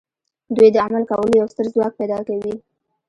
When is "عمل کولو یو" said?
0.85-1.47